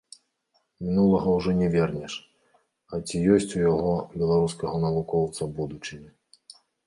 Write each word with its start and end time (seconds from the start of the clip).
Мінулага 0.85 1.29
ўжо 1.37 1.51
не 1.59 1.67
вернеш, 1.75 2.13
а 2.91 3.01
ці 3.07 3.21
ёсць 3.37 3.47
у 3.59 3.63
яго, 3.73 3.93
беларускага 4.21 4.75
навукоўца, 4.89 5.43
будучыня. 5.61 6.11